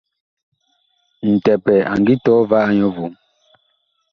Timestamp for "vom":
2.95-3.13